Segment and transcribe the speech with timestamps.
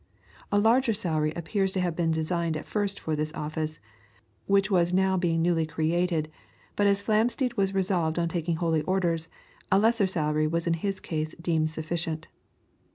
[0.51, 3.79] A larger salary appears to have been designed at first for this office,
[4.47, 6.31] which was now being newly created,
[6.75, 9.29] but as Flamsteed was resolved on taking holy orders,
[9.71, 12.29] a lesser salary was in his case deemed sufficient.